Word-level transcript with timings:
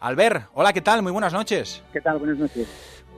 Albert, 0.00 0.50
hola, 0.54 0.72
¿qué 0.72 0.80
tal? 0.80 1.02
Muy 1.02 1.10
buenas 1.10 1.32
noches. 1.32 1.82
¿Qué 1.92 2.00
tal? 2.00 2.18
Buenas 2.18 2.38
noches. 2.38 2.68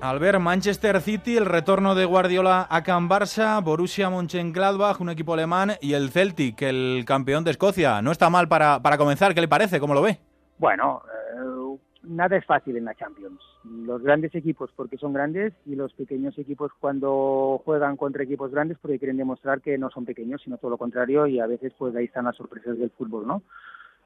Albert, 0.01 0.41
Manchester 0.41 0.99
City, 1.03 1.37
el 1.37 1.45
retorno 1.45 1.95
de 1.95 2.07
Guardiola 2.07 2.67
a 2.71 2.83
Can 2.83 3.07
Barça, 3.07 3.63
Borussia 3.63 4.09
Mönchengladbach, 4.09 4.99
un 4.99 5.11
equipo 5.11 5.35
alemán, 5.35 5.73
y 5.83 5.93
el 5.93 6.09
Celtic, 6.09 6.63
el 6.63 7.05
campeón 7.07 7.45
de 7.45 7.51
Escocia. 7.51 8.01
No 8.01 8.11
está 8.11 8.31
mal 8.31 8.49
para, 8.49 8.81
para 8.81 8.97
comenzar, 8.97 9.35
¿qué 9.35 9.43
le 9.43 9.49
parece? 9.49 9.79
¿Cómo 9.79 9.93
lo 9.93 10.01
ve? 10.01 10.21
Bueno, 10.57 11.03
eh, 11.07 11.79
nada 12.05 12.39
es 12.39 12.47
fácil 12.47 12.79
en 12.79 12.87
la 12.87 12.95
Champions. 12.95 13.41
Los 13.63 14.03
grandes 14.03 14.35
equipos 14.35 14.71
porque 14.75 14.97
son 14.97 15.13
grandes 15.13 15.53
y 15.67 15.75
los 15.75 15.93
pequeños 15.93 16.39
equipos 16.39 16.73
cuando 16.81 17.61
juegan 17.63 17.99
contra 17.99 18.25
equipos 18.25 18.51
grandes 18.53 18.79
porque 18.81 18.99
quieren 18.99 19.19
demostrar 19.19 19.61
que 19.61 19.77
no 19.77 19.91
son 19.91 20.07
pequeños, 20.07 20.41
sino 20.43 20.57
todo 20.57 20.71
lo 20.71 20.79
contrario 20.79 21.27
y 21.27 21.41
a 21.41 21.47
veces 21.47 21.75
pues 21.77 21.95
ahí 21.95 22.07
están 22.07 22.25
las 22.25 22.37
sorpresas 22.37 22.79
del 22.79 22.91
fútbol, 22.91 23.27
¿no? 23.27 23.43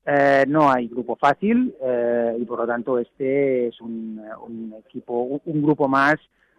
Eh, 0.07 0.45
no 0.49 0.71
hay 0.71 0.87
grupo 0.89 1.17
fácil 1.17 1.75
eh, 1.83 2.37
y 2.39 2.45
por 2.45 2.59
lo 2.59 2.67
tanto 2.67 2.99
este 2.99 3.69
es 3.69 3.81
un, 3.81 4.75
equipo, 4.87 5.41
un, 5.43 5.63
grupo 5.63 5.89
más 5.89 6.17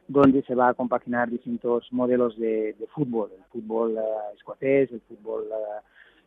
donde 0.07 0.41
se 0.43 0.55
va 0.55 0.69
a 0.69 0.73
compaginar 0.73 1.29
distintos 1.29 1.87
modelos 1.91 2.35
de, 2.39 2.75
fútbol, 2.91 3.29
el 3.37 3.43
fútbol 3.51 3.97
eh, 3.97 4.01
escocés, 4.35 4.91
el 4.91 5.01
fútbol, 5.01 5.43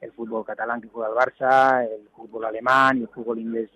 el 0.01 0.13
fútbol 0.13 0.45
catalán 0.45 0.81
que 0.81 0.89
juega 0.89 1.09
el 1.09 1.17
Barça, 1.17 1.83
el 1.83 2.09
fútbol 2.11 2.45
alemán 2.45 2.99
y 2.99 3.03
el 3.03 3.09
fútbol 3.09 3.41
inglés 3.41 3.71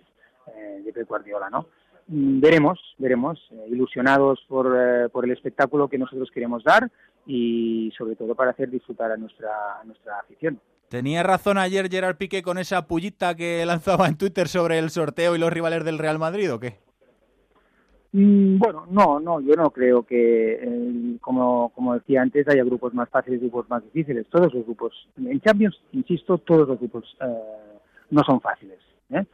de 0.85 0.93
Pep 0.93 1.09
Guardiola, 1.09 1.51
¿no? 1.51 1.67
Mm, 2.09 2.41
veremos, 2.41 2.79
veremos, 2.99 3.41
ilusionados 3.69 4.45
por, 4.49 4.77
por 5.11 5.25
el 5.25 5.33
espectáculo 5.33 5.89
que 5.89 5.99
nosotros 5.99 6.31
queremos 6.33 6.63
dar 6.63 6.89
y 7.27 7.93
sobre 7.97 8.15
todo 8.15 8.37
para 8.37 8.53
hacer 8.53 8.71
disfrutar 8.71 9.11
a 9.11 9.17
nuestra, 9.17 9.81
a 9.81 9.85
nuestra 9.85 10.21
afición. 10.21 10.61
¿Tenía 10.93 11.23
razón 11.23 11.57
ayer 11.57 11.89
Gerard 11.89 12.19
Piqué 12.19 12.43
con 12.43 12.59
esa 12.59 12.87
pullita 12.87 13.35
que 13.35 13.65
lanzaba 13.65 14.09
en 14.09 14.19
Twitter 14.19 14.47
sobre 14.47 14.79
el 14.79 14.91
sorteo 14.91 15.35
y 15.35 15.39
los 15.39 15.51
rivales 15.51 15.87
del 15.87 15.97
Real 15.97 16.19
Madrid 16.19 16.53
o 16.53 16.61
qué? 16.61 16.81
Mm, 18.13 18.59
bueno, 18.59 18.85
no, 18.91 19.19
no, 19.19 19.41
yo 19.41 19.55
no 19.55 19.71
creo 19.71 20.03
que, 20.03 20.53
eh, 20.63 21.17
como, 21.23 21.71
como 21.71 21.95
decía 21.95 22.21
antes, 22.21 22.47
haya 22.47 22.63
grupos 22.63 22.93
más 22.93 23.09
fáciles 23.09 23.39
y 23.39 23.45
grupos 23.45 23.71
más 23.71 23.83
difíciles. 23.85 24.27
Todos 24.29 24.53
los 24.53 24.67
grupos, 24.67 24.93
en 25.17 25.41
Champions, 25.41 25.81
insisto, 25.93 26.37
todos 26.37 26.69
los 26.69 26.79
grupos 26.79 27.17
eh, 27.23 27.79
no 28.11 28.23
son 28.25 28.43
fáciles. 28.43 28.79
¿eh? 29.09 29.25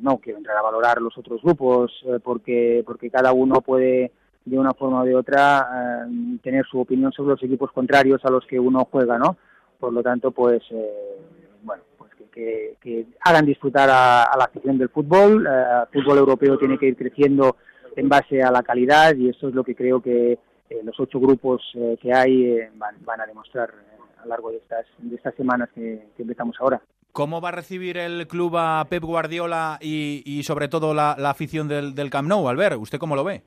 no 0.00 0.18
quiero 0.18 0.38
entrar 0.38 0.56
a 0.56 0.62
valorar 0.62 1.00
los 1.00 1.16
otros 1.16 1.42
grupos 1.42 1.92
porque, 2.24 2.82
porque 2.84 3.08
cada 3.08 3.32
uno 3.32 3.60
puede, 3.60 4.10
de 4.44 4.58
una 4.58 4.72
forma 4.72 5.02
o 5.02 5.04
de 5.04 5.14
otra, 5.14 6.08
tener 6.42 6.66
su 6.66 6.80
opinión 6.80 7.12
sobre 7.12 7.34
los 7.34 7.42
equipos 7.44 7.70
contrarios 7.70 8.24
a 8.24 8.30
los 8.30 8.44
que 8.46 8.58
uno 8.58 8.88
juega, 8.90 9.16
¿no? 9.16 9.36
Por 9.80 9.92
lo 9.92 10.02
tanto, 10.02 10.30
pues, 10.30 10.62
eh, 10.70 11.18
bueno, 11.62 11.82
pues 11.96 12.10
que, 12.30 13.06
hagan 13.22 13.46
disfrutar 13.46 13.88
a, 13.90 14.30
la 14.36 14.44
afición 14.44 14.78
del 14.78 14.90
fútbol. 14.90 15.46
Eh, 15.46 15.84
el 15.92 16.02
fútbol 16.02 16.18
europeo 16.18 16.58
tiene 16.58 16.78
que 16.78 16.86
ir 16.86 16.96
creciendo 16.96 17.56
en 17.96 18.08
base 18.08 18.42
a 18.42 18.52
la 18.52 18.62
calidad 18.62 19.16
y 19.16 19.30
eso 19.30 19.48
es 19.48 19.54
lo 19.54 19.64
que 19.64 19.74
creo 19.74 20.00
que 20.00 20.32
eh, 20.32 20.80
los 20.84 20.98
ocho 21.00 21.18
grupos 21.18 21.62
que 22.00 22.12
hay 22.12 22.60
van, 22.76 23.20
a 23.20 23.26
demostrar 23.26 23.70
a 24.18 24.22
lo 24.22 24.28
largo 24.28 24.50
de 24.52 24.58
estas, 24.58 24.86
de 24.98 25.16
estas 25.16 25.34
semanas 25.34 25.68
que, 25.74 26.06
empezamos 26.18 26.56
ahora. 26.60 26.80
¿Cómo 27.12 27.40
va 27.40 27.48
a 27.48 27.52
recibir 27.52 27.96
el 27.96 28.28
club 28.28 28.56
a 28.56 28.86
Pep 28.88 29.02
Guardiola 29.02 29.78
y, 29.80 30.42
sobre 30.44 30.68
todo 30.68 30.94
la, 30.94 31.12
afición 31.12 31.66
del, 31.66 31.94
del 31.94 32.10
Camp 32.10 32.28
Nou, 32.28 32.48
Albert? 32.48 32.76
¿Usted 32.78 32.98
cómo 32.98 33.16
lo 33.16 33.24
ve? 33.24 33.42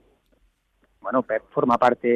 Bueno, 1.03 1.21
Pep 1.21 1.43
forma 1.51 1.77
parte 1.77 2.07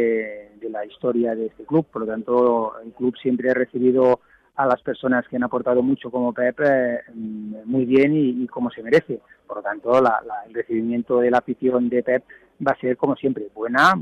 de 0.60 0.70
la 0.70 0.86
historia 0.86 1.36
de 1.36 1.48
este 1.48 1.66
club, 1.66 1.86
por 1.92 2.04
lo 2.04 2.08
tanto 2.08 2.80
el 2.84 2.94
club 2.94 3.16
siempre 3.22 3.52
ha 3.52 3.54
recibido 3.54 4.22
a 4.56 4.66
las 4.66 4.82
personas 4.82 5.28
que 5.28 5.36
han 5.36 5.44
aportado 5.44 5.84
mucho 5.84 6.10
como 6.10 6.34
Pep 6.34 6.60
eh, 6.64 7.02
muy 7.14 7.86
bien 7.86 8.16
y, 8.16 8.48
como 8.48 8.72
se 8.72 8.82
merece. 8.82 9.20
Por 9.46 9.58
lo 9.58 9.64
tanto, 9.64 9.98
el 10.00 10.54
recibimiento 10.54 11.20
de 11.20 11.30
la 11.30 11.38
afición 11.38 11.90
de 11.90 12.02
Pep 12.02 12.24
va 12.66 12.72
a 12.72 12.80
ser 12.80 12.98
como 12.98 13.16
siempre 13.16 13.50
buena, 13.54 13.94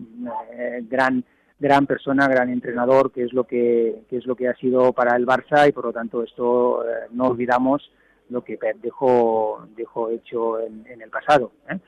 eh, 0.53 0.81
gran 0.89 1.23
gran 1.58 1.88
persona, 1.88 2.28
gran 2.28 2.50
entrenador, 2.50 3.11
que 3.11 3.23
es 3.23 3.33
lo 3.33 3.45
que, 3.45 4.03
es 4.12 4.25
lo 4.25 4.35
que 4.35 4.47
ha 4.47 4.56
sido 4.56 4.91
para 4.94 5.16
el 5.16 5.25
Barça 5.25 5.68
y 5.68 5.72
por 5.72 5.85
lo 5.85 5.94
tanto 5.94 6.22
esto 6.22 6.85
eh, 6.85 7.07
no 7.12 7.28
olvidamos 7.28 7.91
lo 8.29 8.44
que 8.44 8.57
Pep 8.57 8.78
dejó 8.81 9.66
dejó 9.75 10.09
hecho 10.09 10.59
en, 10.59 10.85
en 10.88 11.01
el 11.01 11.09
pasado. 11.09 11.51
¿eh? 11.69 11.79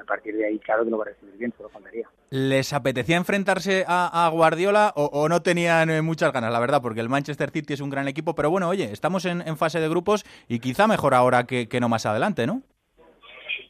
A 0.00 0.04
partir 0.04 0.36
de 0.36 0.46
ahí, 0.46 0.58
claro 0.58 0.84
que 0.84 0.90
lo 0.90 0.98
va 0.98 1.04
a 1.04 1.08
recibir 1.08 1.36
bien, 1.36 1.52
solo 1.56 1.68
faltaría. 1.68 2.08
¿Les 2.30 2.72
apetecía 2.72 3.16
enfrentarse 3.16 3.84
a, 3.86 4.28
Guardiola 4.32 4.92
o, 4.94 5.28
no 5.28 5.40
tenían 5.40 5.90
eh, 5.90 6.02
muchas 6.02 6.32
ganas, 6.32 6.52
la 6.52 6.60
verdad? 6.60 6.82
Porque 6.82 7.00
el 7.00 7.08
Manchester 7.08 7.50
City 7.50 7.74
es 7.74 7.80
un 7.80 7.90
gran 7.90 8.06
equipo, 8.08 8.34
pero 8.34 8.50
bueno, 8.50 8.68
oye, 8.68 8.92
estamos 8.92 9.24
en, 9.24 9.56
fase 9.56 9.80
de 9.80 9.88
grupos 9.88 10.24
y 10.46 10.58
quizá 10.58 10.86
mejor 10.86 11.14
ahora 11.14 11.44
que, 11.44 11.66
no 11.80 11.88
más 11.88 12.06
adelante, 12.06 12.46
¿no? 12.46 12.62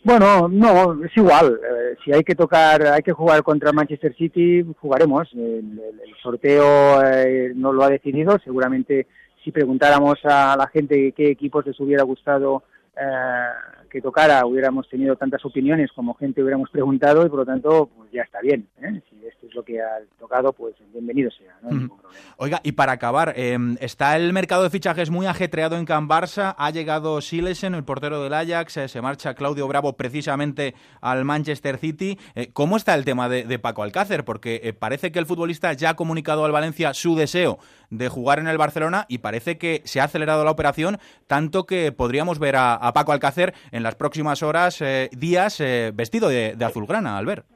Bueno, 0.05 0.49
no, 0.49 1.05
es 1.05 1.17
igual. 1.17 1.61
Eh, 1.63 1.97
si 2.05 2.13
hay 2.13 2.23
que 2.23 2.35
tocar, 2.35 2.85
hay 2.87 3.03
que 3.03 3.13
jugar 3.13 3.43
contra 3.43 3.73
Manchester 3.73 4.15
City, 4.17 4.65
jugaremos. 4.81 5.29
El, 5.35 5.81
sorteo 6.23 7.03
eh, 7.05 7.53
no 7.55 7.73
lo 7.73 7.85
ha 7.85 7.89
decidido. 7.89 8.39
Seguramente 8.43 9.07
si 9.45 9.53
preguntáramos 9.53 10.19
a 10.25 10.57
la 10.57 10.67
gente 10.69 11.13
qué 11.13 11.31
equipos 11.31 11.65
les 11.67 11.79
hubiera 11.79 12.03
gustado 12.03 12.65
que 13.88 14.00
tocara 14.00 14.44
hubiéramos 14.47 14.88
tenido 14.88 15.16
tantas 15.16 15.44
opiniones 15.44 15.91
como 15.93 16.15
gente 16.15 16.43
hubiéramos 16.43 16.71
preguntado 16.71 17.25
y 17.25 17.28
por 17.28 17.41
lo 17.41 17.47
tanto 17.47 17.91
pues 17.97 18.10
ya 18.12 18.22
está 18.22 18.41
bien. 18.41 18.69
¿eh? 18.81 19.00
Si 19.09 19.26
esto 19.26 19.47
es 19.47 19.54
lo 19.54 19.65
que 19.65 19.81
ha 19.81 19.99
tocado, 20.19 20.53
pues 20.53 20.75
bienvenido 20.93 21.31
sea. 21.31 21.56
Oiga, 22.37 22.60
y 22.62 22.72
para 22.72 22.93
acabar, 22.93 23.34
em, 23.37 23.76
está 23.81 24.16
el 24.16 24.32
mercado 24.32 24.62
de 24.62 24.71
fichajes 24.71 25.10
muy 25.10 25.26
ajetreado 25.26 25.76
en 25.76 25.84
Can 25.84 26.09
Barça, 26.09 26.54
ha 26.56 26.71
llegado 26.71 27.21
Silesen, 27.21 27.75
el 27.75 27.84
portero 27.84 28.22
del 28.22 28.34
Ajax, 28.34 28.76
eh, 28.76 28.88
se 28.88 29.00
marcha 29.03 29.34
Claudio 29.34 29.66
Bravo 29.69 29.94
precisamente 29.94 30.75
al 31.00 31.25
Manchester 31.25 31.78
City. 31.78 32.19
Eh, 32.34 32.50
¿Cómo 32.53 32.76
está 32.76 32.94
el 32.94 33.05
tema 33.05 33.28
de, 33.28 33.59
Paco 33.59 33.82
Alcácer? 33.82 34.25
Porque 34.25 34.75
parece 34.78 35.10
que 35.10 35.19
el 35.19 35.26
futbolista 35.26 35.72
ya 35.72 35.91
ha 35.91 35.97
comunicado 35.97 36.44
al 36.44 36.53
Valencia 36.53 36.94
su 36.94 37.16
deseo 37.16 37.59
de 37.91 38.09
jugar 38.09 38.38
en 38.38 38.49
el 38.49 38.59
Barcelona 38.59 39.06
y 39.09 39.19
parece 39.19 39.59
que 39.59 39.82
se 39.84 40.00
ha 40.00 40.05
acelerado 40.05 40.44
la 40.44 40.50
operación 40.50 40.99
tanto 41.26 41.65
que 41.65 41.91
podríamos 41.91 42.38
ver 42.38 42.56
a, 42.56 42.75
a 42.75 42.93
Paco 42.93 43.12
Alcácer 43.12 43.55
en 43.72 43.78
las 43.83 43.97
próximas 43.97 44.43
horas, 44.43 44.81
eh, 44.81 45.09
días, 45.16 45.61
eh, 45.61 45.93
vestido 45.94 46.28
de, 46.28 46.56
azulgrana, 46.65 47.19
Albert. 47.19 47.47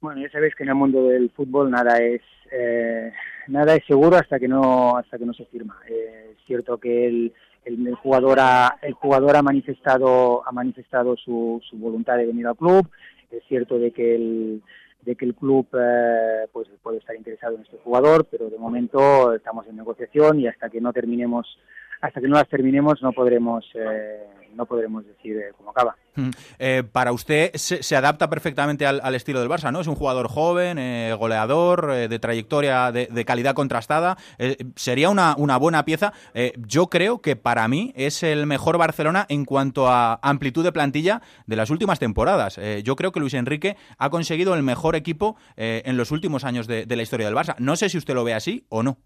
Bueno, 0.00 0.20
ya 0.20 0.30
sabéis 0.30 0.54
que 0.54 0.62
en 0.62 0.70
el 0.70 0.74
mundo 0.74 1.08
del 1.08 1.30
fútbol 1.30 1.70
nada 1.70 1.98
es 1.98 2.22
eh, 2.52 3.12
nada 3.48 3.74
es 3.74 3.84
seguro 3.86 4.16
hasta 4.16 4.38
que 4.38 4.46
no 4.46 4.96
hasta 4.96 5.18
que 5.18 5.24
no 5.24 5.32
se 5.32 5.46
firma. 5.46 5.78
es 5.88 6.36
cierto 6.46 6.78
que 6.78 7.06
el, 7.06 7.32
el, 7.64 7.94
jugador 7.94 8.38
ha 8.40 8.78
el 8.82 8.92
jugador 8.92 9.36
ha 9.36 9.42
manifestado 9.42 10.46
ha 10.46 10.52
manifestado 10.52 11.16
su, 11.16 11.60
su 11.68 11.76
voluntad 11.76 12.16
de 12.18 12.26
venir 12.26 12.46
al 12.46 12.56
club. 12.56 12.88
Es 13.30 13.42
cierto 13.48 13.78
de 13.78 13.90
que 13.90 14.14
el 14.14 14.62
de 15.02 15.16
que 15.16 15.24
el 15.24 15.34
club 15.34 15.68
pues 16.52 16.68
puede 16.82 16.98
estar 16.98 17.16
interesado 17.16 17.56
en 17.56 17.62
este 17.62 17.78
jugador, 17.78 18.26
pero 18.30 18.50
de 18.50 18.58
momento 18.58 19.34
estamos 19.34 19.66
en 19.66 19.76
negociación 19.76 20.40
y 20.40 20.48
hasta 20.48 20.68
que 20.68 20.80
no 20.80 20.92
terminemos 20.92 21.58
hasta 22.00 22.20
que 22.20 22.28
no 22.28 22.36
las 22.36 22.48
terminemos 22.48 23.02
no 23.02 23.12
podremos 23.12 23.64
eh, 23.74 24.26
no 24.56 24.66
podremos 24.66 25.04
decir 25.04 25.36
eh, 25.36 25.52
cómo 25.56 25.70
acaba. 25.70 25.96
Mm. 26.14 26.30
Eh, 26.58 26.82
para 26.90 27.12
usted 27.12 27.52
se, 27.54 27.96
adapta 27.96 28.28
perfectamente 28.30 28.86
al, 28.86 29.14
estilo 29.14 29.40
del 29.40 29.48
Barça, 29.48 29.70
¿no? 29.70 29.80
Es 29.80 29.86
un 29.86 29.94
jugador 29.94 30.28
joven, 30.28 30.78
goleador, 31.18 32.08
de 32.08 32.18
trayectoria 32.18 32.90
de, 32.90 33.24
calidad 33.24 33.54
contrastada. 33.54 34.16
sería 34.76 35.10
una, 35.10 35.34
una, 35.36 35.58
buena 35.58 35.84
pieza. 35.84 36.12
yo 36.56 36.88
creo 36.88 37.20
que 37.20 37.36
para 37.36 37.68
mí 37.68 37.92
es 37.96 38.22
el 38.22 38.46
mejor 38.46 38.78
Barcelona 38.78 39.26
en 39.28 39.44
cuanto 39.44 39.88
a 39.88 40.18
amplitud 40.22 40.64
de 40.64 40.72
plantilla 40.72 41.22
de 41.46 41.56
las 41.56 41.70
últimas 41.70 41.98
temporadas. 41.98 42.58
yo 42.82 42.96
creo 42.96 43.12
que 43.12 43.20
Luis 43.20 43.34
Enrique 43.34 43.76
ha 43.98 44.10
conseguido 44.10 44.54
el 44.54 44.62
mejor 44.62 44.96
equipo 44.96 45.36
en 45.56 45.96
los 45.96 46.10
últimos 46.10 46.44
años 46.44 46.66
de 46.66 46.86
la 46.96 47.02
historia 47.02 47.26
del 47.26 47.36
Barça. 47.36 47.56
No 47.58 47.76
sé 47.76 47.88
si 47.88 47.98
usted 47.98 48.14
lo 48.14 48.24
ve 48.24 48.34
así 48.34 48.64
o 48.68 48.82
no. 48.82 48.98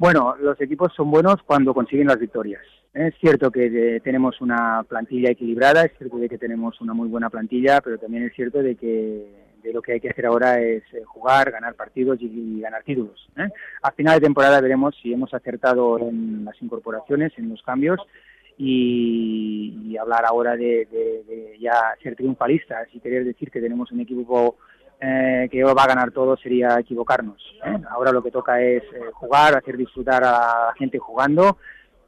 Bueno, 0.00 0.34
los 0.40 0.58
equipos 0.62 0.94
son 0.96 1.10
buenos 1.10 1.42
cuando 1.44 1.74
consiguen 1.74 2.06
las 2.06 2.18
victorias. 2.18 2.62
Es 2.94 3.12
cierto 3.20 3.50
que 3.50 3.66
eh, 3.66 4.00
tenemos 4.00 4.40
una 4.40 4.82
plantilla 4.88 5.28
equilibrada, 5.28 5.82
es 5.82 5.92
cierto 5.98 6.16
de 6.16 6.26
que 6.26 6.38
tenemos 6.38 6.80
una 6.80 6.94
muy 6.94 7.06
buena 7.06 7.28
plantilla, 7.28 7.82
pero 7.82 7.98
también 7.98 8.22
es 8.22 8.32
cierto 8.32 8.62
de 8.62 8.76
que 8.76 9.26
de 9.62 9.72
lo 9.74 9.82
que 9.82 9.92
hay 9.92 10.00
que 10.00 10.08
hacer 10.08 10.24
ahora 10.24 10.58
es 10.58 10.82
eh, 10.94 11.04
jugar, 11.04 11.50
ganar 11.50 11.74
partidos 11.74 12.16
y, 12.22 12.60
ganar 12.60 12.82
títulos. 12.82 13.28
¿eh? 13.36 13.50
A 13.82 13.92
final 13.92 14.18
de 14.18 14.24
temporada 14.24 14.62
veremos 14.62 14.96
si 15.02 15.12
hemos 15.12 15.34
acertado 15.34 15.98
en 15.98 16.46
las 16.46 16.56
incorporaciones, 16.62 17.34
en 17.36 17.50
los 17.50 17.60
cambios 17.60 18.00
y, 18.56 19.98
hablar 20.00 20.24
ahora 20.24 20.56
de, 20.56 20.88
de, 20.90 21.58
ya 21.60 21.74
ser 22.02 22.16
triunfalistas 22.16 22.88
y 22.94 23.00
querer 23.00 23.26
decir 23.26 23.50
que 23.50 23.60
tenemos 23.60 23.92
un 23.92 24.00
equipo 24.00 24.56
eh, 25.00 25.48
que 25.50 25.64
va 25.64 25.82
a 25.82 25.86
ganar 25.86 26.10
todo 26.10 26.36
sería 26.36 26.78
equivocarnos. 26.78 27.40
¿eh? 27.64 27.78
Ahora 27.90 28.12
lo 28.12 28.22
que 28.22 28.30
toca 28.30 28.60
es 28.60 28.82
eh, 28.82 29.10
jugar, 29.14 29.56
hacer 29.56 29.76
disfrutar 29.76 30.22
a 30.24 30.30
la 30.66 30.74
gente 30.78 30.98
jugando 30.98 31.56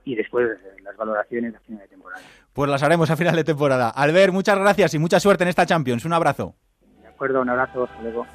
y 0.05 0.15
después 0.15 0.49
las 0.83 0.97
valoraciones 0.97 1.55
a 1.55 1.61
final 1.61 1.81
de 1.81 1.89
temporada. 1.89 2.23
Pues 2.53 2.71
las 2.71 2.83
haremos 2.83 3.11
a 3.11 3.17
final 3.17 3.37
de 3.37 3.45
temporada. 3.45 3.89
Albert, 3.89 4.33
muchas 4.33 4.59
gracias 4.59 4.95
y 4.95 4.99
mucha 4.99 5.21
suerte 5.21 5.45
en 5.45 5.49
esta 5.49 5.65
Champions. 5.65 6.05
Un 6.05 6.13
abrazo. 6.13 6.55
De 7.01 7.09
acuerdo, 7.09 7.41
un 7.41 7.49
abrazo. 7.49 7.85
Hasta 7.85 8.03
luego. 8.03 8.27